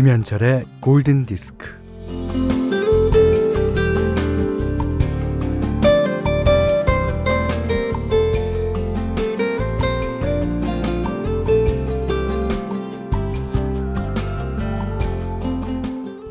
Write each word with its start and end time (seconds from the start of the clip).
김현철의 0.00 0.64
골든 0.80 1.26
디스크. 1.26 1.68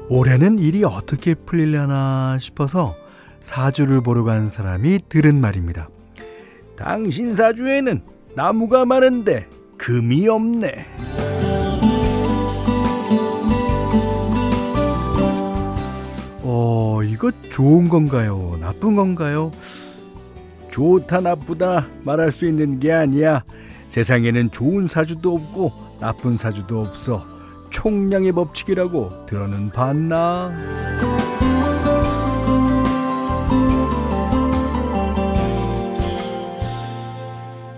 올해는 0.09 0.57
일이 0.57 0.83
어떻게 0.83 1.35
풀리려나 1.35 2.39
싶어서 2.39 2.95
사주를 3.39 4.01
보러 4.01 4.23
간 4.23 4.49
사람이 4.49 5.01
들은 5.09 5.39
말입니다. 5.39 5.89
당신 6.75 7.35
사주에는 7.35 8.01
나무가 8.35 8.85
많은데 8.85 9.47
금이 9.77 10.27
없네. 10.27 10.87
이거 17.19 17.33
좋은 17.49 17.89
건가요? 17.89 18.57
나쁜 18.61 18.95
건가요? 18.95 19.51
좋다, 20.71 21.19
나쁘다 21.19 21.85
말할 22.05 22.31
수 22.31 22.47
있는 22.47 22.79
게 22.79 22.93
아니야. 22.93 23.43
세상에는 23.89 24.51
좋은 24.51 24.87
사주도 24.87 25.35
없고 25.35 25.73
나쁜 25.99 26.37
사주도 26.37 26.79
없어. 26.79 27.25
총량의 27.71 28.31
법칙이라고 28.31 29.25
들어는 29.25 29.69
봤나? 29.71 30.49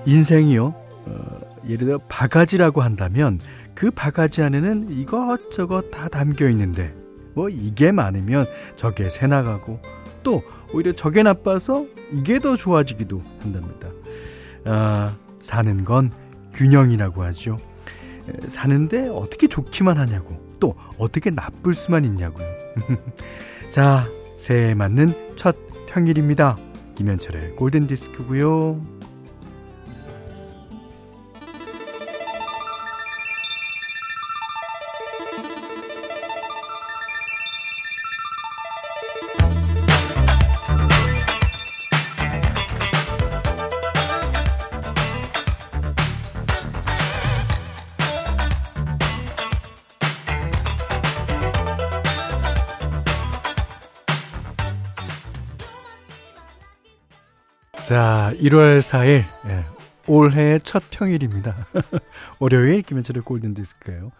인생이요. 0.05 0.65
어, 1.07 1.39
예를 1.65 1.87
들어 1.87 1.97
바가지라고 2.07 2.81
한다면 2.81 3.39
그 3.73 3.89
바가지 3.89 4.43
안에는 4.43 4.91
이것저것 4.91 5.89
다 5.89 6.09
담겨 6.09 6.47
있는데 6.47 7.00
뭐 7.33 7.49
이게 7.49 7.91
많으면 7.91 8.45
저게 8.75 9.09
새 9.09 9.27
나가고 9.27 9.79
또 10.23 10.43
오히려 10.73 10.93
저게 10.93 11.23
나빠서 11.23 11.85
이게 12.11 12.39
더 12.39 12.55
좋아지기도 12.55 13.21
한답니다. 13.41 13.89
아, 14.65 15.15
사는 15.41 15.83
건 15.83 16.11
균형이라고 16.53 17.23
하죠. 17.23 17.57
사는데 18.47 19.09
어떻게 19.09 19.47
좋기만 19.47 19.97
하냐고 19.97 20.39
또 20.59 20.75
어떻게 20.97 21.31
나쁠 21.31 21.73
수만 21.73 22.05
있냐고요. 22.05 22.45
자, 23.71 24.05
새해 24.37 24.73
맞는 24.75 25.35
첫 25.35 25.55
평일입니다. 25.87 26.57
김현철의 26.95 27.55
골든 27.55 27.87
디스크고요. 27.87 29.00
자, 57.87 58.31
1월 58.35 58.79
4일, 58.79 59.23
예, 59.47 59.65
올해 60.07 60.59
첫 60.59 60.83
평일입니다. 60.91 61.55
월요일, 62.39 62.83
김현철의 62.83 63.23
골든 63.23 63.53
디스크예요 63.53 64.11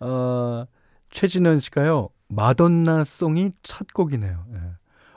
어, 0.00 0.64
최진원 1.10 1.58
씨가요, 1.58 2.10
마돈나 2.28 3.04
송이 3.04 3.52
첫 3.62 3.92
곡이네요. 3.92 4.44
예. 4.54 4.58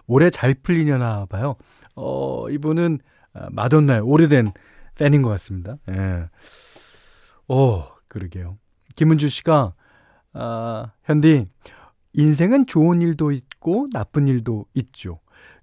올해 0.07 0.29
잘 0.29 0.55
풀리려나 0.55 1.27
봐요. 1.27 1.55
어, 1.95 2.49
이분은 2.49 2.99
아, 3.33 3.47
마돈나의 3.51 4.01
오래된 4.01 4.51
팬인 4.95 5.21
것 5.21 5.29
같습니다. 5.29 5.77
예. 5.89 6.27
오, 7.47 7.83
그러게요. 8.07 8.57
김은주 8.95 9.29
씨가, 9.29 9.73
아, 10.33 10.91
현디, 11.03 11.47
인생은 12.13 12.65
좋은 12.65 13.01
일도 13.01 13.31
있고 13.31 13.87
나쁜 13.93 14.27
일도 14.27 14.65
있죠. 14.73 15.19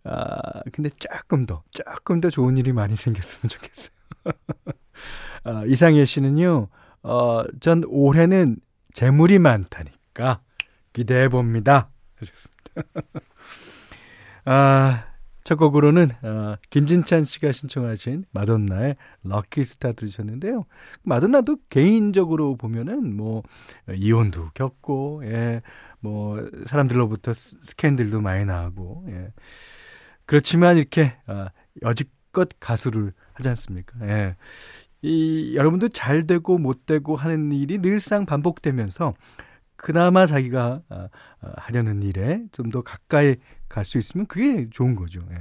아, 0.09 0.63
근데 0.73 0.89
조금 0.99 1.45
더, 1.45 1.63
조금 1.71 2.21
더 2.21 2.31
좋은 2.31 2.57
일이 2.57 2.73
많이 2.73 2.97
생겼으면 2.97 3.51
좋겠어요. 3.51 3.91
아, 5.45 5.65
이상혜 5.67 6.05
씨는요, 6.05 6.69
어, 7.03 7.45
전 7.61 7.85
올해는 7.87 8.57
재물이 8.95 9.39
많다니까 9.39 10.41
기대해 10.93 11.29
봅니다. 11.29 11.91
하셨습니다. 12.17 13.03
아, 14.47 15.05
첫 15.45 15.57
곡으로는 15.57 16.11
어, 16.23 16.57
김진찬 16.71 17.25
씨가 17.25 17.53
신청하신 17.53 18.25
마돈나의 18.33 18.97
럭키스타 19.23 19.93
들으셨는데요. 19.93 20.67
마돈나도 21.03 21.57
개인적으로 21.71 22.57
보면은 22.57 23.17
뭐 23.17 23.43
이혼도 23.95 24.51
겪고 24.55 25.23
예, 25.25 25.63
뭐 26.01 26.47
사람들로부터 26.67 27.33
스캔들도 27.35 28.21
많이 28.21 28.45
나고 28.45 29.07
예. 29.09 29.33
그렇지만 30.29 30.77
이렇게 30.77 31.17
어, 31.27 31.47
여지껏 31.83 32.51
가수를 32.61 33.15
하지 33.33 33.49
않습니까? 33.49 33.99
예. 34.07 34.37
이 35.03 35.55
여러분도 35.57 35.89
잘 35.89 36.27
되고 36.27 36.59
못 36.59 36.85
되고 36.87 37.17
하는 37.17 37.53
일이 37.53 37.79
늘상 37.79 38.27
반복되면서 38.27 39.15
그나마 39.77 40.27
자기가 40.27 40.83
어, 40.91 41.09
어, 41.43 41.53
하려는 41.57 42.03
일에 42.03 42.43
좀 42.53 42.71
더 42.71 42.83
가까이 42.83 43.37
갈 43.71 43.85
수 43.87 43.99
있으면 43.99 44.27
그게 44.27 44.69
좋은 44.71 44.97
거죠. 44.97 45.21
예. 45.33 45.37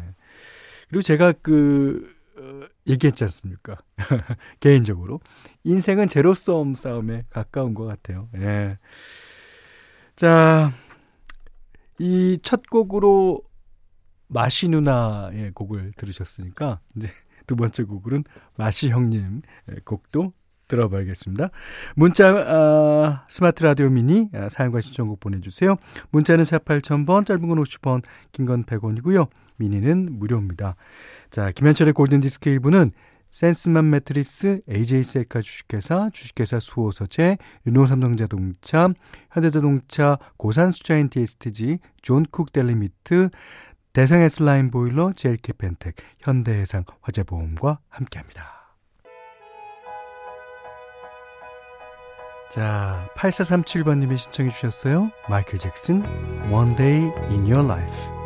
그리고 0.90 1.02
제가 1.02 1.34
그 1.42 2.16
어, 2.40 2.62
얘기했지 2.88 3.24
않습니까? 3.26 3.78
개인적으로 4.62 5.20
인생은 5.66 6.08
제로섬 6.08 6.76
싸움에 6.76 7.26
가까운 7.30 7.74
것 7.74 7.86
같아요. 7.86 8.30
예. 8.38 8.78
자, 10.16 10.72
이 12.00 12.38
첫 12.44 12.70
곡으로 12.70 13.42
마시 14.28 14.70
누나의 14.70 15.52
곡을 15.54 15.94
들으셨으니까 15.98 16.80
이제 16.96 17.10
두 17.46 17.56
번째 17.56 17.84
곡으로는 17.84 18.24
마시 18.58 18.90
형님 18.90 19.42
곡도 19.86 20.34
들어봐야겠습니다. 20.68 21.50
문자 21.96 22.28
아, 22.30 23.26
스마트 23.30 23.64
라디오 23.64 23.90
미니 23.90 24.30
아, 24.34 24.50
사용과 24.50 24.82
신청곡 24.82 25.22
보내주세요. 25.22 25.76
문자는 26.12 26.44
4 26.44 26.58
8000번 26.60 27.26
짧은 27.26 27.48
건 27.48 27.64
50원 27.64 28.04
긴 28.34 28.46
건 28.46 28.66
100원이고요. 28.66 29.30
미니는 29.60 30.20
무료입니다. 30.20 30.76
자 31.30 31.52
김현철의 31.52 31.94
골든디스크 31.94 32.50
1부는 32.60 32.92
센스만 33.30 33.90
매트리스, 33.90 34.62
AJ셀카 34.70 35.42
주식회사, 35.42 36.10
주식회사 36.14 36.60
수호서체, 36.60 37.38
르노삼성자동차, 37.66 38.90
현대자동차, 39.32 40.18
고산수자인 40.38 41.10
DSTG, 41.10 41.80
존쿡 42.02 42.52
델리미트, 42.54 43.30
대성의 43.98 44.30
슬라임 44.30 44.70
보일러, 44.70 45.12
젤키 45.12 45.54
펜텍, 45.54 45.96
현대해상 46.20 46.84
화재보험과 47.02 47.80
함께합니다. 47.90 48.76
자, 52.52 53.10
8437번님이 53.16 54.20
신청해 54.20 54.52
주셨어요. 54.52 55.10
마이클 55.28 55.58
잭슨, 55.58 56.04
One 56.52 56.76
Day 56.76 57.12
in 57.32 57.52
Your 57.52 57.64
Life. 57.64 58.17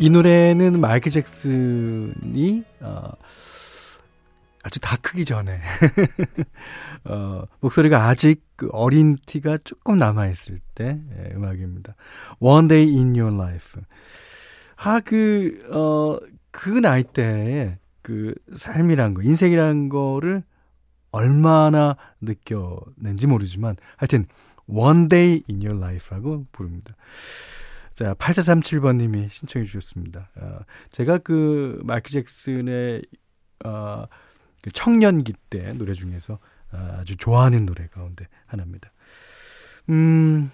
이 0.00 0.08
노래는 0.08 0.80
마이클 0.80 1.12
잭슨이 1.12 2.64
어, 2.80 3.10
아주 4.62 4.80
다 4.80 4.96
크기 5.02 5.26
전에 5.26 5.60
어, 7.04 7.44
목소리가 7.60 8.08
아직 8.08 8.42
그 8.56 8.70
어린 8.72 9.18
티가 9.26 9.58
조금 9.62 9.98
남아 9.98 10.28
있을 10.28 10.58
때 10.74 10.98
예, 11.18 11.34
음악입니다. 11.34 11.96
One 12.38 12.68
Day 12.68 12.96
in 12.96 13.14
Your 13.14 13.36
Life. 13.36 13.82
아그 14.76 15.68
어, 15.70 16.18
그 16.50 16.70
나이 16.70 17.02
때에 17.02 17.76
그 18.00 18.34
삶이란 18.56 19.12
거, 19.12 19.20
인생이란 19.22 19.90
거를 19.90 20.42
얼마나 21.10 21.98
느꼈는지 22.22 23.26
모르지만 23.26 23.76
하여튼 23.98 24.24
One 24.66 25.10
Day 25.10 25.42
in 25.50 25.60
Your 25.60 25.76
Life라고 25.76 26.46
부릅니다. 26.52 26.96
자, 28.00 28.14
8437번님이 28.14 29.28
신청해 29.28 29.66
주셨습니다. 29.66 30.30
어, 30.36 30.60
제가 30.90 31.18
그 31.18 31.78
마이클 31.84 32.10
잭슨의 32.12 33.02
어, 33.66 34.06
그 34.62 34.70
청년기 34.70 35.34
때 35.50 35.74
노래 35.74 35.92
중에서 35.92 36.38
아주 36.70 37.18
좋아하는 37.18 37.66
노래 37.66 37.88
가운데 37.88 38.26
하나입니다. 38.46 38.90
음, 39.90 40.50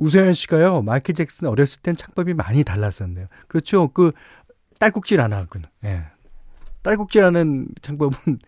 우세현 0.00 0.34
씨가요, 0.34 0.82
마이클 0.82 1.14
잭슨 1.14 1.46
어렸을 1.46 1.80
땐 1.80 1.94
창법이 1.94 2.34
많이 2.34 2.64
달랐었네요. 2.64 3.28
그렇죠. 3.46 3.92
그, 3.92 4.10
딸꾹질 4.80 5.20
안 5.20 5.32
하고는, 5.32 5.68
예. 5.84 6.06
딸꾹질 6.82 7.22
하는 7.22 7.68
창법은, 7.82 8.40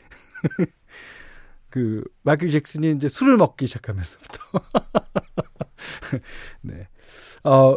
그, 1.70 2.02
마이클 2.22 2.50
잭슨이 2.50 2.90
이제 2.90 3.08
술을 3.08 3.36
먹기 3.36 3.68
시작하면서부터. 3.68 4.38
네. 6.62 6.88
어, 7.44 7.76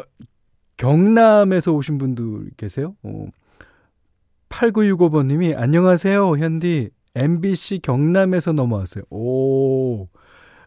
경남에서 0.78 1.72
오신 1.72 1.98
분들 1.98 2.52
계세요? 2.58 2.96
어, 3.04 3.28
8965번 4.50 5.28
님이, 5.28 5.56
안녕하세요, 5.56 6.38
현디. 6.38 6.90
MBC 7.16 7.80
경남에서 7.84 8.54
넘어왔어요. 8.54 9.04
오, 9.10 10.04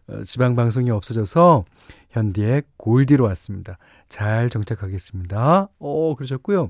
어, 0.07 0.21
지방 0.23 0.55
방송이 0.55 0.89
없어져서 0.91 1.65
현디의 2.11 2.63
골디로 2.77 3.25
왔습니다. 3.25 3.77
잘 4.07 4.49
정착하겠습니다. 4.49 5.69
오, 5.79 6.15
그러셨고요. 6.15 6.69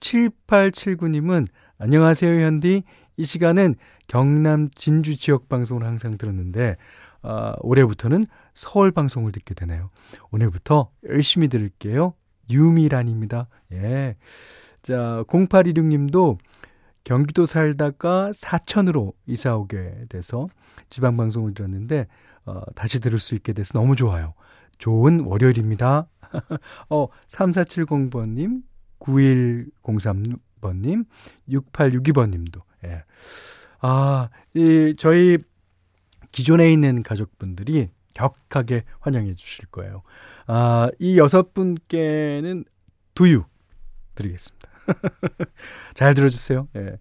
7879님은 0.00 1.46
안녕하세요, 1.78 2.40
현디. 2.40 2.84
이 3.16 3.24
시간은 3.24 3.74
경남 4.06 4.70
진주 4.74 5.16
지역 5.16 5.48
방송을 5.48 5.84
항상 5.84 6.16
들었는데 6.16 6.76
어, 7.22 7.52
올해부터는 7.60 8.26
서울 8.54 8.90
방송을 8.90 9.32
듣게 9.32 9.54
되네요. 9.54 9.90
오늘부터 10.30 10.90
열심히 11.08 11.48
들을게요. 11.48 12.14
유미란입니다. 12.50 13.48
예. 13.72 14.16
자, 14.82 15.24
0816님도 15.28 16.38
경기도 17.04 17.46
살다가 17.46 18.30
사천으로 18.34 19.12
이사 19.26 19.56
오게 19.56 20.06
돼서 20.08 20.48
지방 20.90 21.16
방송을 21.16 21.54
들었는데 21.54 22.06
어, 22.44 22.62
다시 22.74 23.00
들을 23.00 23.18
수 23.18 23.34
있게 23.34 23.52
돼서 23.52 23.78
너무 23.78 23.96
좋아요. 23.96 24.34
좋은 24.78 25.20
월요일입니다. 25.20 26.08
어, 26.90 27.08
3470번 27.28 28.30
님, 28.30 28.62
9103번 28.98 30.80
님, 30.80 31.04
6862번 31.48 32.30
님도, 32.30 32.60
예. 32.84 33.04
아, 33.80 34.28
이, 34.54 34.94
저희 34.96 35.38
기존에 36.32 36.72
있는 36.72 37.02
가족분들이 37.02 37.90
격하게 38.14 38.84
환영해 39.00 39.34
주실 39.34 39.66
거예요. 39.66 40.02
아, 40.46 40.90
이 40.98 41.18
여섯 41.18 41.54
분께는 41.54 42.64
두유 43.14 43.44
드리겠습니다. 44.14 44.68
잘 45.94 46.14
들어주세요. 46.14 46.68
예. 46.76 46.98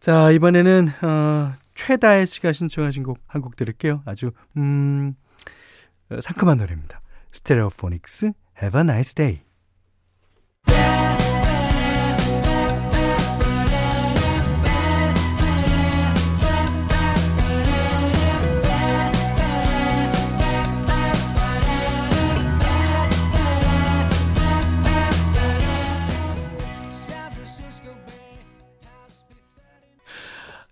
자, 0.00 0.30
이번에는, 0.30 0.88
어, 1.02 1.52
최다혜 1.74 2.26
씨가 2.26 2.52
신청하신 2.52 3.02
곡 3.04 3.18
한 3.28 3.40
곡 3.42 3.56
들을게요. 3.56 4.02
아주, 4.04 4.32
음, 4.56 5.14
어, 6.10 6.20
상큼한 6.20 6.58
노래입니다. 6.58 7.00
스테레오포닉스, 7.32 8.32
Have 8.60 8.78
a 8.80 8.82
nice 8.84 9.14
day. 9.14 9.42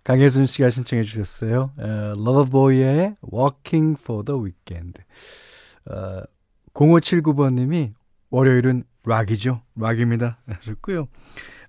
강혜순 0.05 0.47
씨가 0.47 0.71
신청해 0.71 1.03
주셨어요. 1.03 1.73
어, 1.77 2.15
러버보이의 2.17 3.17
Walking 3.33 4.01
for 4.01 4.25
the 4.25 4.41
Weekend. 4.41 5.03
어, 5.87 6.23
0579번님이 6.75 7.93
월요일은 8.31 8.85
락이죠. 9.05 9.63
락입니다. 9.77 10.39
하셨고요. 10.47 11.09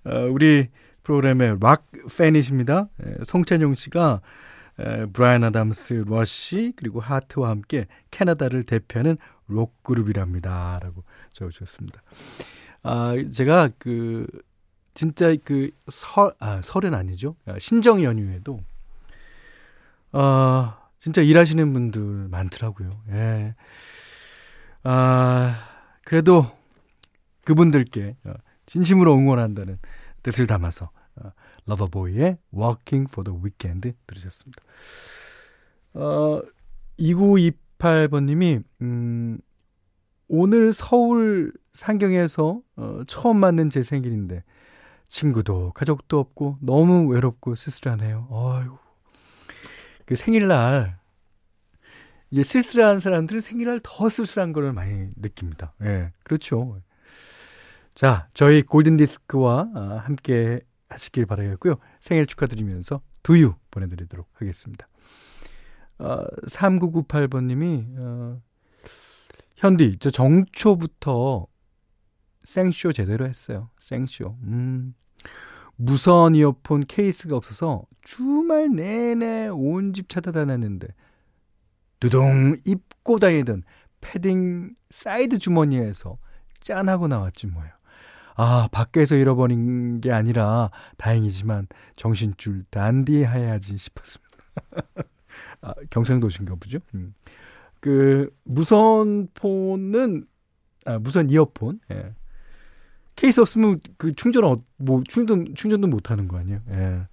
어, 0.06 0.20
우리 0.32 0.70
프로그램의 1.04 1.58
락 1.60 1.88
팬이십니다. 2.18 2.90
에, 3.04 3.24
송찬용 3.26 3.76
씨가 3.76 4.22
에, 4.80 5.06
브라이언 5.08 5.44
아담스, 5.44 6.06
러시 6.08 6.74
그리고 6.76 7.00
하트와 7.00 7.50
함께 7.50 7.88
캐나다를 8.12 8.64
대표하는 8.64 9.18
록 9.48 9.84
그룹이랍니다. 9.84 10.78
라고 10.82 11.04
적어주셨습니다. 11.34 12.02
아, 12.84 13.14
제가 13.32 13.70
그 13.78 14.26
진짜 14.94 15.36
그 15.44 15.72
설, 15.88 16.34
아, 16.40 16.62
설은 16.62 16.94
아니죠. 16.94 17.36
아, 17.46 17.58
신정 17.60 18.04
연휴에도, 18.04 18.62
아, 20.12 20.78
진짜 21.00 21.22
일하시는 21.22 21.74
분들 21.74 22.02
많더라고요. 22.30 23.02
예. 23.12 23.56
아, 24.84 25.68
그래도 26.04 26.46
그분들께 27.44 28.16
어, 28.26 28.34
진심으로 28.66 29.16
응원한다는 29.16 29.80
뜻을 30.24 30.48
담아서 30.48 30.92
어, 31.16 31.32
러버보이의 31.66 32.38
Walking 32.54 33.10
for 33.10 33.24
the 33.24 33.44
Weekend 33.44 33.94
들으셨습니다. 34.08 34.62
어, 35.94 36.42
2928번님이, 37.00 38.64
음, 38.82 39.40
오늘 40.28 40.72
서울 40.74 41.52
상경에서 41.74 42.62
어, 42.76 43.02
처음 43.08 43.38
맞는 43.38 43.70
제 43.70 43.82
생일인데, 43.82 44.44
친구도 45.12 45.74
가족도 45.74 46.20
없고 46.20 46.58
너무 46.62 47.06
외롭고 47.08 47.56
쓸쓸하네요. 47.56 48.28
어휴. 48.30 48.78
그 50.06 50.16
생일날 50.16 50.98
이게 52.32 52.44
쓸쓸한 52.44 53.00
사람들은 53.00 53.42
생일날 53.42 53.82
더 53.84 54.08
쓸쓸한 54.08 54.54
걸 54.54 54.72
많이 54.72 55.10
느낍니다. 55.18 55.74
예. 55.84 56.14
그렇죠. 56.24 56.80
자, 57.94 58.26
저희 58.34 58.62
골든 58.62 58.96
디스크와 58.96 59.70
아, 59.76 60.02
함께 60.06 60.62
하시길 60.88 61.26
바라겠고요. 61.26 61.76
생일 62.00 62.26
축하드리면서 62.26 63.02
두유 63.22 63.56
보내 63.70 63.88
드리도록 63.88 64.30
하겠습니다. 64.34 64.88
어, 66.00 66.26
3998번 66.48 67.44
님이, 67.46 67.86
어, 67.98 68.42
현디, 69.58 69.98
저 70.00 70.10
정초부터 70.10 71.48
생쇼 72.44 72.94
제대로 72.94 73.28
했어요. 73.28 73.70
생쇼. 73.78 74.38
음, 74.44 74.96
무선 75.76 76.36
이어폰 76.36 76.86
케이스가 76.88 77.36
없어서 77.36 77.84
주말 78.04 78.70
내내 78.74 79.48
온 79.50 79.94
집 79.94 80.10
찾아다녔는데 80.10 80.88
두둥 82.00 82.58
입고 82.66 83.20
다니던 83.20 83.64
패딩 84.02 84.76
사이드 84.90 85.38
주머니에서 85.40 86.18
짠하고 86.60 87.08
나왔지 87.08 87.48
뭐예요. 87.48 87.72
아, 88.36 88.68
밖에서 88.72 89.16
잃어버린 89.16 90.02
게 90.02 90.12
아니라 90.12 90.72
다행이지만 90.98 91.68
정신줄 91.96 92.66
단디해야지 92.72 93.78
싶었습니다. 93.78 94.32
아, 95.62 95.74
경상도신가 95.92 96.56
보죠? 96.56 96.80
음. 96.96 97.14
그 97.80 98.30
무선 98.44 99.28
폰은 99.34 100.26
아, 100.86 100.98
무선 101.00 101.30
이어폰 101.30 101.80
예. 101.92 102.14
케이스 103.16 103.40
없으면 103.40 103.80
그 103.98 104.14
충전, 104.16 104.44
어, 104.46 104.58
뭐, 104.78 105.04
충전, 105.08 105.54
충전도 105.56 105.88
못 105.88 106.10
하는 106.12 106.28
거 106.28 106.38
아니에요? 106.38 106.62
예. 106.70 107.08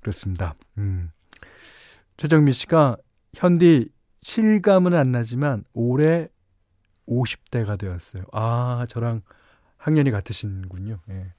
그렇습니다. 0.00 0.54
음. 0.78 1.10
최정미 2.16 2.52
씨가 2.52 2.96
현디 3.34 3.88
실감은 4.22 4.94
안 4.94 5.12
나지만 5.12 5.64
올해 5.72 6.28
50대가 7.08 7.78
되었어요. 7.78 8.24
아, 8.32 8.86
저랑 8.88 9.22
학년이 9.76 10.10
같으신군요. 10.10 11.00
예. 11.10 11.32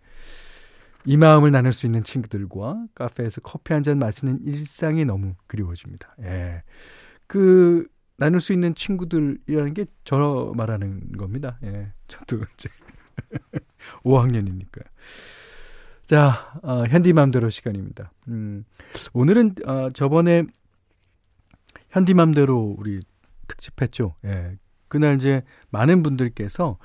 이 1.07 1.17
마음을 1.17 1.51
나눌 1.51 1.74
수 1.74 1.86
있는 1.86 2.03
친구들과 2.03 2.86
카페에서 2.95 3.41
커피 3.41 3.74
한 3.74 3.84
잔 3.84 4.00
마시는 4.00 4.39
일상이 4.45 5.05
너무 5.05 5.36
그리워집니다. 5.48 6.15
예. 6.22 6.63
그, 7.27 7.88
나눌 8.17 8.39
수 8.41 8.53
있는 8.53 8.74
친구들이라는 8.75 9.74
게 9.74 9.86
저 10.03 10.53
말하는 10.55 11.12
겁니다. 11.13 11.57
예. 11.63 11.91
저도 12.07 12.38
이제 12.53 12.69
5학년이니까요. 14.05 14.85
자, 16.05 16.59
어, 16.62 16.83
현디맘대로 16.85 17.50
시간입니다. 17.50 18.12
음, 18.27 18.63
오늘은 19.13 19.55
어, 19.65 19.89
저번에 19.89 20.43
현디맘대로 21.89 22.75
우리 22.77 23.01
특집했죠. 23.47 24.15
예. 24.25 24.57
그날 24.88 25.15
이제 25.15 25.41
많은 25.71 26.03
분들께서 26.03 26.77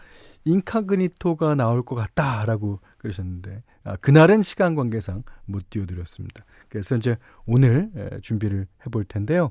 인카그니토가 0.45 1.55
나올 1.55 1.83
것 1.85 1.95
같다라고 1.97 2.81
그러셨는데 2.99 3.63
아, 3.85 3.97
그날은 3.97 4.43
시간 4.43 4.75
관계상 4.75 5.23
못 5.45 5.69
띄워드렸습니다. 5.69 6.45
그래서 6.69 6.97
이제 6.97 7.17
오늘 7.45 7.91
예, 7.97 8.19
준비를 8.23 8.67
해볼 8.87 9.05
텐데요. 9.05 9.51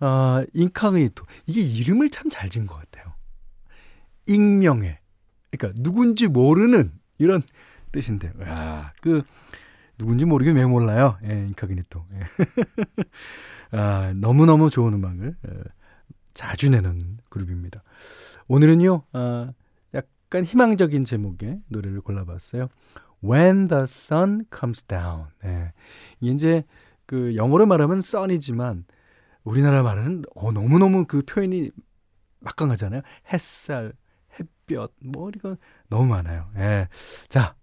아, 0.00 0.44
인카그니토 0.54 1.24
이게 1.46 1.60
이름을 1.60 2.08
참 2.10 2.30
잘 2.30 2.48
지은 2.48 2.66
것 2.66 2.76
같아요. 2.76 3.14
익명의 4.26 4.98
그러니까 5.50 5.80
누군지 5.82 6.26
모르는 6.26 6.92
이런 7.18 7.42
뜻인데. 7.92 8.32
야, 8.42 8.92
그 9.00 9.22
누군지 9.96 10.24
모르게 10.24 10.52
왜 10.52 10.64
몰라요? 10.64 11.18
예, 11.24 11.46
인카그니토. 11.48 12.04
예. 12.14 12.20
아, 13.76 14.12
너무너무 14.14 14.70
좋은 14.70 14.94
음악을 14.94 15.36
예, 15.48 15.52
자주 16.34 16.70
내는 16.70 17.18
그룹입니다. 17.28 17.82
오늘은요, 18.46 19.02
아, 19.12 19.52
약간 19.94 20.44
희망적인 20.44 21.04
제목의 21.04 21.62
노래를 21.68 22.00
골라봤어요. 22.00 22.68
When 23.24 23.68
the 23.68 23.82
sun 23.82 24.44
comes 24.56 24.84
down. 24.84 25.26
예. 25.44 25.72
이제 26.20 26.64
그 27.06 27.34
영어로 27.34 27.66
말하면 27.66 27.98
sun이지만 27.98 28.84
우리나라 29.42 29.82
말은 29.82 30.22
어, 30.36 30.52
너무너무 30.52 31.06
그 31.06 31.22
표현이 31.22 31.70
막강하잖아요. 32.40 33.02
햇살, 33.32 33.92
뭐 34.76 35.30
이거 35.34 35.56
너무 35.88 36.06
많아요. 36.06 36.50
예. 36.56 36.88
자, 37.28 37.54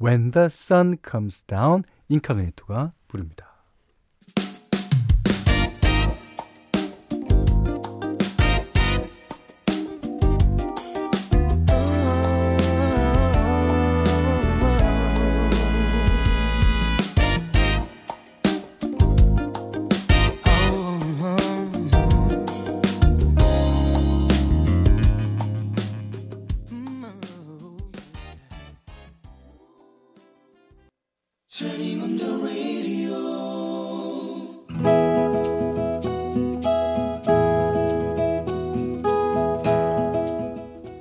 When 0.00 0.30
the 0.30 0.46
sun 0.46 0.96
comes 1.08 1.44
down, 1.44 1.84
인카그니토가 2.08 2.94
부릅니다. 3.06 3.49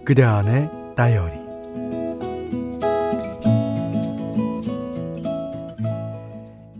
그대 0.10 0.24
안의 0.24 0.72
다이어리 0.96 1.36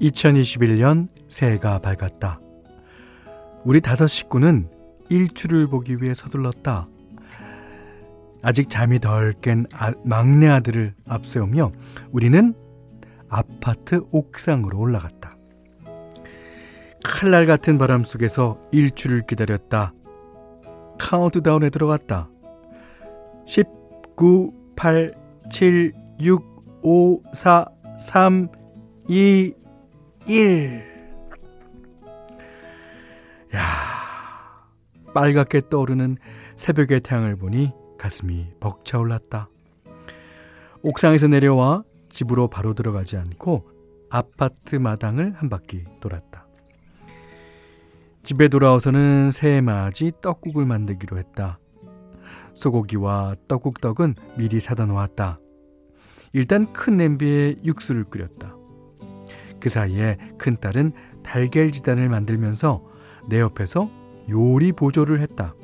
(2021년) 0.02 1.10
새해가 1.28 1.78
밝았다 1.78 2.40
우리 3.66 3.82
다섯 3.82 4.08
식구는 4.08 4.68
일출을 5.10 5.68
보기 5.68 5.98
위해 6.02 6.16
서둘렀다 6.16 6.88
아직 8.42 8.68
잠이 8.72 9.00
덜깬 9.00 9.68
아, 9.74 9.94
막내 10.04 10.48
아들을 10.48 10.96
앞세우며 11.08 11.72
우리는 12.12 12.56
아파트 13.30 14.02
옥상으로 14.10 14.80
올라갔다. 14.80 15.38
칼날 17.04 17.46
같은 17.46 17.78
바람 17.78 18.04
속에서 18.04 18.60
일출을 18.72 19.28
기다렸다. 19.28 19.94
카운트다운에 20.98 21.70
들어갔다. 21.70 22.30
19, 23.50 24.54
8, 24.76 25.12
7, 25.52 25.92
6, 26.22 26.44
5, 26.84 27.24
4, 27.34 27.66
3, 28.00 28.48
2, 29.08 29.54
1. 30.28 30.84
야, 33.56 33.64
빨갛게 35.16 35.62
떠오르는 35.68 36.18
새벽의 36.58 37.02
태양을 37.02 37.38
보니 37.38 37.72
가슴이 37.98 38.52
벅차올랐다. 38.60 39.50
옥상에서 40.84 41.28
내려와 41.28 41.84
집으로 42.10 42.50
바로 42.50 42.76
들어가지 42.76 43.18
않고 43.18 43.68
아파트 44.12 44.76
마당을 44.76 45.34
한 45.34 45.50
바퀴 45.50 45.86
돌았다. 46.02 46.46
집에 48.22 48.48
돌아와서는 48.48 49.32
새해 49.32 49.60
맞이 49.62 50.12
떡국을 50.22 50.68
만들기로 50.68 51.18
했다. 51.18 51.58
소고기와 52.60 53.36
떡국떡은 53.48 54.16
미리 54.38 54.60
사다 54.60 54.86
놓았다. 54.86 55.40
일단 56.34 56.72
큰 56.74 56.98
냄비에 56.98 57.56
육수를 57.64 58.04
끓였다. 58.04 58.56
그 59.60 59.70
사이에 59.70 60.18
큰딸은 60.38 60.92
달걀 61.24 61.72
지단을 61.72 62.10
만들면서 62.10 62.84
내 63.30 63.40
옆에서 63.40 63.90
요리 64.30 64.72
보조를 64.72 65.22
했다. 65.22 65.56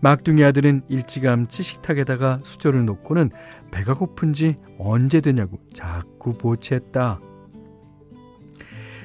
막둥이 0.00 0.44
아들은 0.44 0.82
일찌감치 0.88 1.62
식탁에다가 1.62 2.38
수저를 2.44 2.84
놓고는 2.84 3.30
배가 3.72 3.94
고픈지 3.94 4.56
언제 4.78 5.20
되냐고 5.20 5.58
자꾸 5.72 6.38
보채했다. 6.38 7.20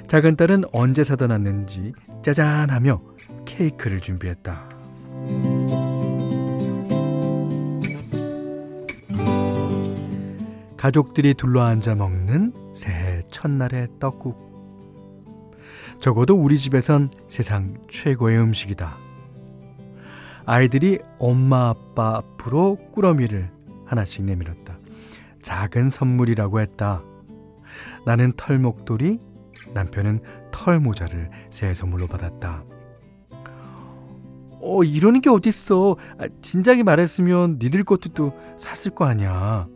작은 0.07 0.35
딸은 0.35 0.65
언제 0.73 1.03
사다 1.03 1.27
놨는지 1.27 1.93
짜잔 2.21 2.69
하며 2.69 3.01
케이크를 3.45 4.00
준비했다. 4.00 4.72
가족들이 10.83 11.33
둘러앉아 11.35 11.95
먹는 11.95 12.73
새해 12.73 13.21
첫날의 13.31 13.87
떡국. 14.01 14.35
적어도 16.01 16.35
우리 16.35 16.57
집에선 16.57 17.09
세상 17.29 17.75
최고의 17.89 18.37
음식이다. 18.37 18.97
아이들이 20.45 20.99
엄마 21.19 21.69
아빠 21.69 22.17
앞으로 22.17 22.75
꾸러미를 22.91 23.49
하나씩 23.85 24.25
내밀었다. 24.25 24.77
작은 25.41 25.89
선물이라고 25.89 26.59
했다. 26.59 27.01
나는 28.05 28.33
털목도리, 28.35 29.21
남편은 29.73 30.19
털모자를 30.51 31.29
새해 31.49 31.73
선물로 31.73 32.07
받았다. 32.07 32.65
어, 34.59 34.83
이러는 34.83 35.21
게 35.21 35.29
어딨어. 35.29 35.95
아, 36.17 36.27
진작에 36.41 36.83
말했으면 36.83 37.57
니들 37.61 37.85
것도 37.85 38.09
또 38.13 38.37
샀을 38.57 38.93
거 38.93 39.05
아니야. 39.05 39.69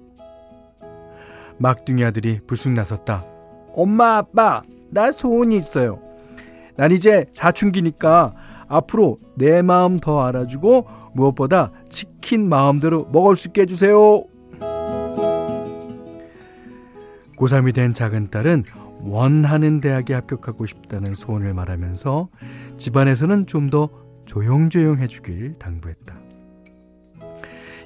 막둥이 1.60 2.04
아들이 2.04 2.40
불쑥 2.46 2.74
나섰다. 2.74 3.26
엄마, 3.74 4.18
아빠, 4.18 4.64
나 4.90 5.12
소원이 5.12 5.58
있어요. 5.58 6.02
난 6.76 6.92
이제 6.92 7.26
사춘기니까 7.32 8.34
앞으로 8.68 9.20
내 9.36 9.62
마음 9.62 10.00
더 10.00 10.22
알아주고 10.26 10.88
무엇보다 11.14 11.72
치킨 11.90 12.48
마음대로 12.50 13.06
먹을 13.12 13.36
수 13.36 13.48
있게 13.50 13.62
해주세요. 13.62 14.24
고3이 17.38 17.74
된 17.74 17.94
작은 17.94 18.30
딸은 18.30 18.64
원하는 19.02 19.80
대학에 19.80 20.14
합격하고 20.14 20.66
싶다는 20.66 21.14
소원을 21.14 21.54
말하면서 21.54 22.30
집안에서는 22.78 23.46
좀 23.48 23.70
더 23.70 23.90
조용조용 24.28 25.00
해주길 25.00 25.56
당부했다. 25.58 26.16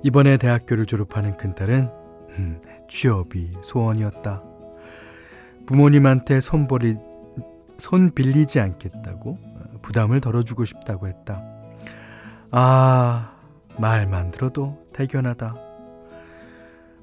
이번에 0.04 0.38
대학교를 0.38 0.86
졸업하는 0.86 1.38
큰딸은 1.38 1.80
음, 1.80 2.01
취업이 2.88 3.52
소원이었다. 3.62 4.44
부모님한테 5.66 6.42
손버리, 6.42 6.98
손 7.78 8.12
빌리지 8.14 8.60
않겠다고 8.60 9.38
어, 9.42 9.80
부담을 9.82 10.22
덜어주고 10.22 10.66
싶다고 10.66 11.08
했다. 11.08 11.42
아, 12.52 13.36
말만 13.80 14.32
들어도 14.32 14.86
대견하다. 14.94 15.56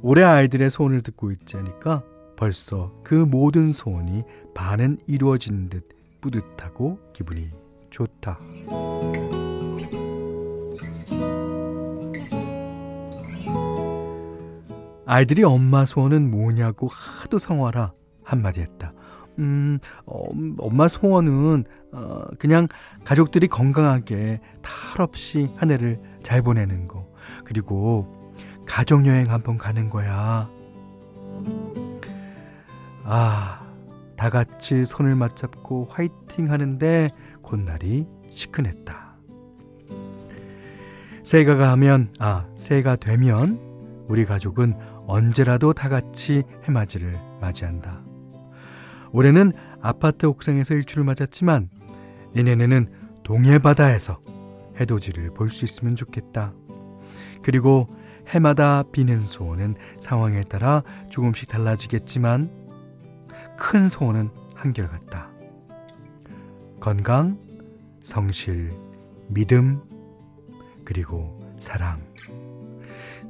올해 0.02 0.22
아이들의 0.22 0.70
소원을 0.70 1.02
듣고 1.02 1.32
있자니까 1.32 2.02
벌써 2.36 2.92
그 3.02 3.14
모든 3.14 3.72
소원이 3.72 4.22
반은 4.54 4.98
이루어진 5.06 5.68
듯 5.68 5.88
뿌듯하고 6.20 7.00
기분이 7.12 7.50
좋다. 7.90 8.38
아이들이 15.10 15.42
엄마 15.42 15.86
소원은 15.86 16.30
뭐냐고 16.30 16.86
하도 16.86 17.38
성화라 17.38 17.94
한마디 18.22 18.60
했다. 18.60 18.92
음, 19.38 19.78
어, 20.04 20.28
엄마 20.58 20.86
소원은 20.86 21.64
어, 21.92 22.24
그냥 22.38 22.66
가족들이 23.04 23.48
건강하게 23.48 24.42
탈 24.60 25.00
없이 25.00 25.48
한 25.56 25.70
해를 25.70 25.98
잘 26.22 26.42
보내는 26.42 26.88
거. 26.88 27.10
그리고 27.46 28.12
가족 28.66 29.06
여행 29.06 29.30
한번 29.30 29.56
가는 29.56 29.88
거야. 29.88 30.50
아, 33.04 33.66
다 34.14 34.28
같이 34.28 34.84
손을 34.84 35.14
맞잡고 35.14 35.86
화이팅 35.88 36.50
하는데 36.50 37.08
곧날이 37.40 38.06
시큰했다. 38.28 39.16
새해가 41.24 41.56
가면, 41.56 42.12
아, 42.18 42.46
새해가 42.56 42.96
되면 42.96 43.68
우리 44.08 44.24
가족은 44.24 44.74
언제라도 45.08 45.72
다 45.72 45.88
같이 45.88 46.44
해맞이를 46.64 47.18
맞이한다. 47.40 48.02
올해는 49.10 49.52
아파트 49.80 50.26
옥상에서 50.26 50.74
일출을 50.74 51.02
맞았지만 51.02 51.70
내년에는 52.34 52.92
동해 53.24 53.58
바다에서 53.58 54.20
해돋이를 54.78 55.32
볼 55.34 55.50
수 55.50 55.64
있으면 55.64 55.96
좋겠다. 55.96 56.52
그리고 57.42 57.88
해마다 58.28 58.82
비는 58.92 59.22
소원은 59.22 59.76
상황에 59.98 60.42
따라 60.42 60.82
조금씩 61.08 61.48
달라지겠지만 61.48 62.50
큰 63.56 63.88
소원은 63.88 64.30
한결같다. 64.54 65.30
건강, 66.80 67.38
성실, 68.02 68.74
믿음, 69.28 69.80
그리고 70.84 71.40
사랑. 71.58 72.07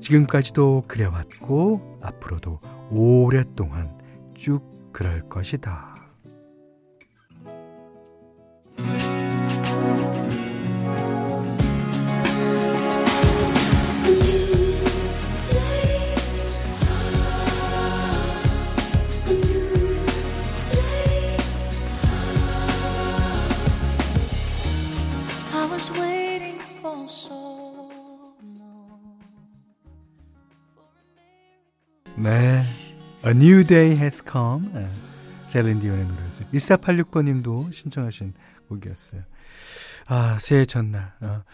지금까지도 0.01 0.85
그래왔고 0.87 1.99
앞으로도 2.03 2.61
오랫동안 2.91 3.99
쭉 4.35 4.63
그럴 4.93 5.29
것이다. 5.29 5.98
네. 32.21 32.65
A 33.25 33.31
New 33.31 33.65
Day 33.65 33.97
Has 33.97 34.25
Come. 34.29 34.73
네. 34.73 34.89
셀린 35.47 35.79
디온의 35.79 36.05
노래였어요. 36.05 36.49
1486번님도 36.51 37.73
신청하신 37.73 38.35
곡이었어요. 38.69 39.23
아, 40.07 40.39
새해 40.41 40.65
첫날. 40.65 41.13
아, 41.21 41.45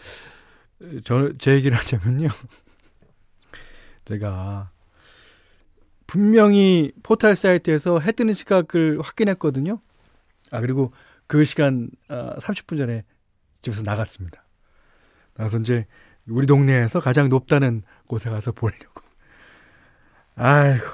저, 1.03 1.31
제 1.37 1.53
얘기를 1.53 1.77
하자면요. 1.77 2.29
제가 4.05 4.71
분명히 6.07 6.91
포털 7.03 7.35
사이트에서 7.35 7.99
해 7.99 8.11
뜨는 8.11 8.33
시각을 8.33 8.99
확인했거든요. 9.03 9.79
아, 10.49 10.61
그리고 10.61 10.93
그 11.27 11.43
시간 11.43 11.91
아, 12.07 12.37
30분 12.39 12.77
전에 12.77 13.03
집에서 13.61 13.83
나갔습니다. 13.83 14.43
나가서 15.35 15.59
이제 15.59 15.85
우리 16.27 16.47
동네에서 16.47 17.01
가장 17.01 17.29
높다는 17.29 17.83
곳에 18.07 18.31
가서 18.31 18.51
보려고. 18.51 19.04
아이고. 20.35 20.85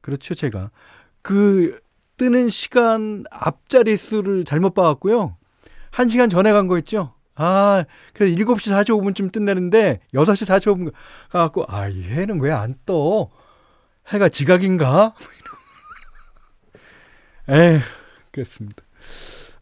그렇죠, 0.00 0.34
제가. 0.34 0.70
그 1.22 1.80
뜨는 2.16 2.48
시간 2.48 3.24
앞자리 3.30 3.96
수를 3.96 4.44
잘못 4.44 4.74
봐 4.74 4.82
갖고요. 4.82 5.36
한 5.90 6.08
시간 6.08 6.28
전에 6.28 6.52
간거 6.52 6.78
있죠? 6.78 7.14
아, 7.34 7.84
그래서 8.14 8.34
7시 8.34 8.72
45분쯤 8.84 9.32
뜬다는데, 9.32 10.00
6시 10.14 10.46
45분 10.46 10.92
가 11.30 11.40
갖고, 11.40 11.64
아, 11.68 11.88
이 11.88 12.02
해는 12.02 12.40
왜 12.40 12.50
안 12.52 12.74
떠? 12.86 13.30
해가 14.08 14.28
지각인가? 14.28 15.14
에휴, 17.48 17.80
그렇습니다. 18.32 18.82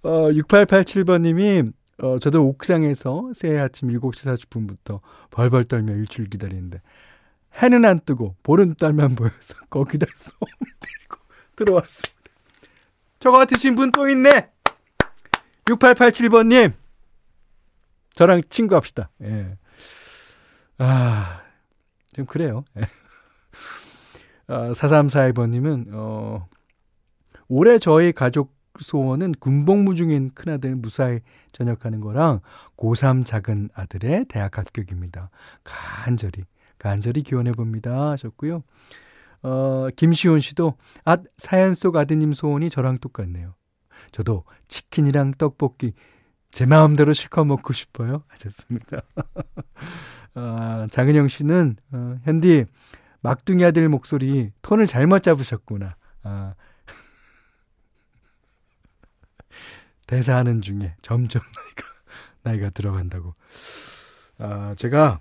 어, 0.02 0.28
6887번님이, 0.30 1.72
어, 1.98 2.18
저도 2.18 2.46
옥상에서 2.46 3.32
새해 3.34 3.58
아침 3.58 3.88
7시 3.88 4.36
40분부터 4.36 5.00
벌벌 5.30 5.64
떨며 5.64 5.94
일출 5.94 6.28
기다리는데, 6.28 6.80
해는 7.62 7.84
안 7.84 8.00
뜨고 8.00 8.36
보는 8.42 8.74
딸만 8.76 9.14
보여서 9.16 9.54
거기다 9.70 10.06
솜 10.14 10.38
빌고 10.58 11.18
들어왔습니다. 11.56 12.14
저 13.20 13.30
같으신 13.30 13.74
분 13.74 13.90
또 13.92 14.08
있네. 14.08 14.50
6887번님. 15.64 16.72
저랑 18.14 18.42
친구합시다. 18.50 19.10
예. 19.22 19.56
아, 20.78 21.42
좀 22.12 22.26
그래요. 22.26 22.64
예. 22.76 22.82
아, 24.46 24.72
4342번님은, 24.72 25.86
어, 25.92 26.46
올해 27.48 27.78
저희 27.78 28.12
가족 28.12 28.54
소원은 28.80 29.32
군복무 29.38 29.94
중인 29.94 30.32
큰아들 30.34 30.74
무사히 30.74 31.20
전역하는 31.52 32.00
거랑 32.00 32.40
고3 32.76 33.24
작은 33.24 33.70
아들의 33.72 34.26
대학 34.28 34.58
합격입니다. 34.58 35.30
간절히 35.62 36.44
간절히 36.84 37.22
기원해 37.22 37.52
봅니다. 37.52 38.10
하셨고요. 38.10 38.62
어, 39.42 39.88
김시온 39.96 40.40
씨도 40.40 40.76
아 41.06 41.16
사연 41.38 41.72
속 41.72 41.96
아드님 41.96 42.34
소원이 42.34 42.68
저랑 42.68 42.98
똑같네요. 42.98 43.54
저도 44.12 44.44
치킨이랑 44.68 45.32
떡볶이 45.38 45.94
제 46.50 46.66
마음대로 46.66 47.14
실컷 47.14 47.46
먹고 47.46 47.72
싶어요. 47.72 48.22
하셨습니다. 48.28 49.00
아, 50.34 50.86
장은영 50.92 51.28
씨는 51.28 51.76
어, 51.92 52.18
현디 52.24 52.66
막둥이 53.22 53.64
아들 53.64 53.88
목소리 53.88 54.52
톤을 54.60 54.86
잘못 54.86 55.22
잡으셨구나. 55.22 55.96
아, 56.22 56.54
대사하는 60.06 60.60
중에 60.60 60.96
점점 61.00 61.40
나이가 61.56 61.88
나이가 62.42 62.68
들어간다고. 62.68 63.32
아, 64.36 64.74
제가 64.76 65.20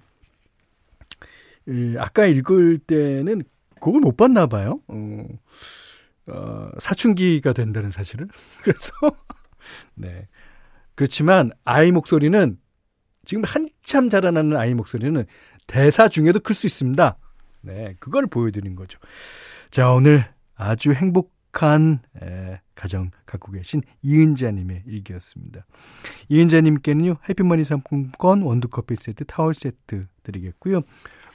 이 1.67 1.95
아까 1.97 2.25
읽을 2.25 2.79
때는 2.79 3.43
그걸 3.79 4.01
못 4.01 4.17
봤나 4.17 4.47
봐요. 4.47 4.79
어, 4.87 5.25
어, 6.29 6.69
사춘기가 6.79 7.53
된다는 7.53 7.91
사실을. 7.91 8.27
그래서 8.63 8.91
네. 9.95 10.27
그렇지만 10.95 11.51
아이 11.65 11.91
목소리는 11.91 12.57
지금 13.25 13.43
한참 13.45 14.09
자라나는 14.09 14.57
아이 14.57 14.73
목소리는 14.73 15.25
대사 15.67 16.07
중에도 16.07 16.39
클 16.39 16.55
수 16.55 16.67
있습니다. 16.67 17.17
네, 17.61 17.93
그걸 17.99 18.27
보여드린 18.27 18.75
거죠. 18.75 18.99
자, 19.71 19.91
오늘 19.91 20.25
아주 20.55 20.91
행복한 20.91 21.99
에, 22.21 22.59
가정 22.75 23.09
갖고 23.25 23.51
계신 23.53 23.81
이은자님의 24.01 24.83
일기였습니다. 24.85 25.65
이은자님께는요, 26.27 27.17
해피머니 27.29 27.63
상품권, 27.63 28.41
원두커피 28.41 28.97
세트, 28.97 29.23
타월 29.25 29.53
세트 29.53 30.07
드리겠고요. 30.23 30.81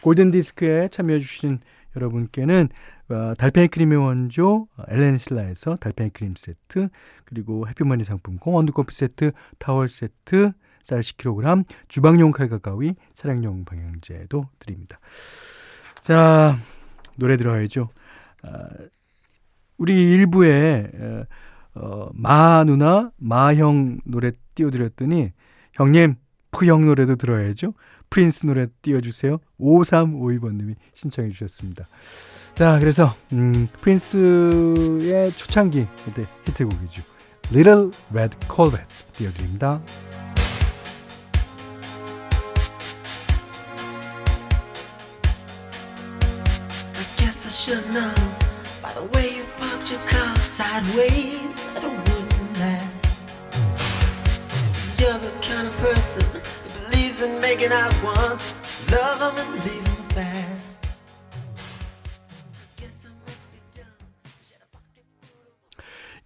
골든 0.02 0.30
디스크에 0.30 0.88
참여해 0.88 1.18
주신 1.18 1.60
여러분께는 1.96 2.68
어, 3.10 3.34
달팽이 3.38 3.68
크림의 3.68 3.98
원조 3.98 4.68
엘렌실라에서 4.88 5.76
달팽이 5.76 6.10
크림 6.10 6.34
세트 6.36 6.88
그리고 7.24 7.66
해피머니 7.68 8.04
상품권 8.04 8.54
원두커피 8.54 8.94
세트 8.94 9.32
타월 9.58 9.88
세트 9.88 10.52
쌀 10.82 11.00
10kg 11.00 11.64
주방용 11.88 12.30
칼과 12.30 12.58
가위 12.58 12.94
차량용 13.14 13.64
방향제도 13.64 14.44
드립니다. 14.58 14.98
자 16.00 16.56
노래 17.16 17.36
들어야죠. 17.36 17.88
아, 18.42 18.68
우리 19.78 20.12
일부에 20.12 20.90
어, 21.74 22.08
마 22.14 22.64
누나 22.64 23.10
마형 23.16 24.00
노래 24.04 24.32
띄워드렸더니 24.54 25.32
형님 25.74 26.16
푸형 26.50 26.86
노래도 26.86 27.16
들어야죠. 27.16 27.74
프린스 28.10 28.46
노래 28.46 28.66
띄워주세요. 28.82 29.38
5352번님이 29.60 30.76
신청해 30.94 31.30
주셨습니다. 31.30 31.88
자, 32.54 32.78
그래서 32.78 33.14
음, 33.32 33.68
프린스의 33.80 35.32
초창기 35.32 35.86
그때 36.04 36.26
히트곡이죠. 36.46 37.02
Little 37.52 37.90
Red 38.12 38.36
Corvette 38.48 38.86
띄워드립니다. 39.14 39.80
Believes 57.18 57.22
in 57.22 57.40
making 57.40 57.72
out 57.72 57.92
once, 58.02 58.54
love 58.90 59.18
them 59.18 59.36
and 59.36 59.64
leave 59.64 59.84
them 59.84 60.08
fast. 60.10 60.78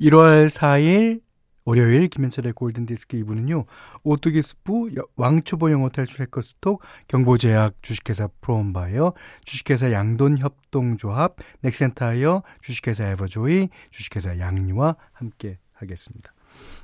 1월 0.01 0.49
4일 0.49 1.21
월요일 1.65 2.09
김현철의 2.09 2.55
골든디스크 2.55 3.17
2부는요. 3.19 3.67
오뚜기 4.03 4.43
스프, 4.43 4.89
왕초보 5.15 5.71
영어 5.71 5.91
탈출 5.91 6.23
해커스톡, 6.23 6.83
경보제약, 7.07 7.75
주식회사 7.83 8.29
프롬바이어, 8.41 9.13
주식회사 9.45 9.93
양돈협동조합, 9.93 11.37
넥센타이어, 11.61 12.43
주식회사 12.63 13.11
에버조이, 13.11 13.69
주식회사 13.91 14.41
양리와 14.41 14.97
함께 15.13 15.59
하겠습니다. 15.73 16.35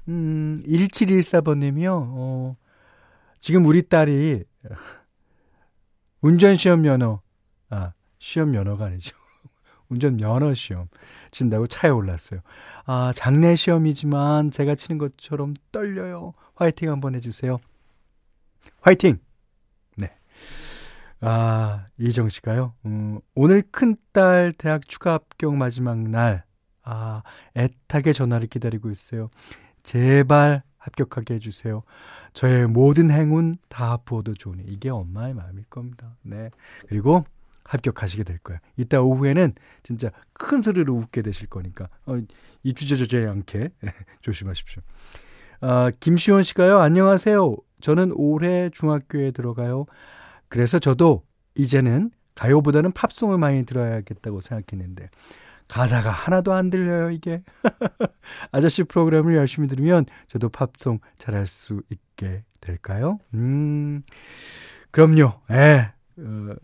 음, 0.07 0.63
1714번님이요. 0.65 1.89
어, 1.91 2.57
지금 3.41 3.67
우리 3.67 3.83
딸이 3.89 4.45
운전시험 6.21 6.83
면허, 6.83 7.21
아, 7.71 7.93
시험 8.19 8.51
면허가 8.51 8.87
아니죠. 8.87 9.17
운전 9.89 10.17
면허 10.17 10.55
시험 10.55 10.89
친다고 11.31 11.67
차에 11.67 11.91
올랐어요. 11.91 12.41
아, 12.87 13.13
장례 13.15 13.55
시험이지만 13.55 14.51
제가 14.51 14.75
치는 14.75 14.99
것처럼 14.99 15.55
떨려요. 15.73 16.35
화이팅 16.55 16.91
한번 16.91 17.15
해주세요. 17.15 17.59
화이팅! 18.81 19.19
네. 19.97 20.13
아, 21.21 21.87
이정 21.99 22.29
씨가요. 22.29 22.75
음, 22.87 23.21
오늘 23.35 23.63
큰딸 23.71 24.53
대학 24.59 24.89
추가 24.89 25.15
합격 25.15 25.55
마지막 25.57 25.99
날. 25.99 26.45
아, 26.83 27.23
애타게 27.57 28.13
전화를 28.13 28.49
기다리고 28.49 28.91
있어요. 28.91 29.31
제발 29.83 30.63
합격하게 30.79 31.35
해주세요. 31.35 31.83
저의 32.39 32.69
모든 32.69 33.11
행운 33.11 33.57
다 33.69 33.97
부어도 33.97 34.33
좋으니. 34.33 34.63
이게 34.69 34.91
엄마의 34.91 35.35
마음일 35.35 35.65
겁니다. 35.69 36.15
네. 36.23 36.51
그리고 36.89 37.25
합격하시게 37.65 38.23
될 38.23 38.39
거예요. 38.39 38.61
이따 38.77 39.01
오후에는 39.01 39.55
진짜 39.83 40.13
큰 40.35 40.63
소리로 40.63 40.95
웃게 40.95 41.23
되실 41.23 41.49
거니까. 41.49 41.89
어, 42.07 42.17
입주저저지 42.63 43.17
않게 43.17 43.71
조심하십시오. 44.23 44.85
아, 45.63 45.91
김시원 45.99 46.45
씨가요. 46.45 46.79
안녕하세요. 46.79 47.57
저는 47.81 48.13
올해 48.15 48.71
중학교에 48.71 49.33
들어가요. 49.33 49.87
그래서 50.47 50.79
저도 50.79 51.25
이제는 51.57 52.13
가요보다는 52.37 52.93
팝송을 52.93 53.37
많이 53.37 53.67
들어야겠다고 53.67 54.43
생각했는데 54.43 55.11
가사가 55.69 56.11
하나도 56.11 56.53
안 56.53 56.71
들려요, 56.71 57.11
이게. 57.11 57.43
아저씨 58.53 58.83
프로그램을 58.85 59.37
열심히 59.37 59.69
들으면 59.69 60.07
저도 60.27 60.49
팝송 60.49 60.99
잘할 61.19 61.47
수 61.47 61.83
있게 61.91 62.45
될까요? 62.61 63.19
음, 63.35 64.03
그럼요. 64.91 65.33
예. 65.51 65.93
어, 66.21 66.55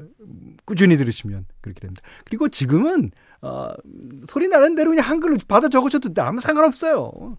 꾸준히 0.64 0.96
들으시면 0.96 1.46
그렇게 1.60 1.80
됩니다. 1.80 2.02
그리고 2.24 2.48
지금은, 2.48 3.12
어, 3.42 3.70
소리 4.28 4.48
나는 4.48 4.74
대로 4.74 4.90
그냥 4.90 5.06
한글로 5.06 5.36
받아 5.46 5.68
적으셔도 5.68 6.10
아무 6.22 6.40
상관없어요. 6.40 7.38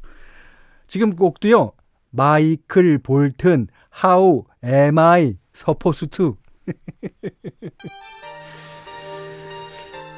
지금 0.87 1.15
곡도요, 1.15 1.73
마이클 2.11 2.99
볼튼, 2.99 3.67
How, 3.89 4.45
Am 4.63 5.37
I, 5.53 5.66
Supposed 5.66 6.18
to. 6.18 6.37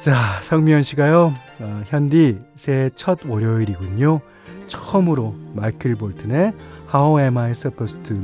자, 0.00 0.40
성미연 0.42 0.84
씨가요, 0.84 1.34
어, 1.58 1.82
현디 1.86 2.38
새해 2.54 2.88
첫 2.94 3.18
월요일이군요. 3.26 4.20
처음으로 4.68 5.34
마이클 5.54 5.96
볼튼의 5.96 6.52
How 6.94 7.20
Am 7.20 7.36
I 7.36 7.50
Supposed 7.50 8.02
to 8.04 8.16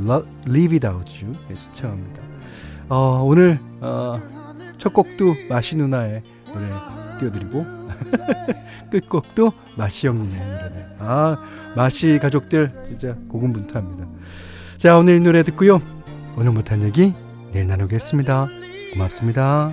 Live 0.48 0.78
Without 0.78 1.24
You 1.24 1.34
네, 1.48 1.54
시청합니다. 1.56 2.22
어, 2.88 3.22
오늘 3.24 3.58
어, 3.80 4.14
첫 4.78 4.92
곡도 4.92 5.34
마시 5.48 5.76
누나의 5.76 6.22
노래 6.52 6.66
띄워드리고 7.18 7.66
끝곡도 8.92 9.52
마시 9.76 10.06
형님의 10.06 10.38
노래네. 10.38 10.86
아, 11.00 11.36
마시 11.76 12.18
가족들 12.20 12.70
진짜 12.86 13.16
고군분투합니다. 13.28 14.06
자, 14.76 14.96
오늘 14.96 15.20
노래 15.22 15.42
듣고요. 15.42 15.82
오늘 16.36 16.52
못한 16.52 16.82
얘기 16.82 17.12
내일 17.52 17.66
나누겠습니다. 17.66 18.46
고맙습니다. 18.92 19.72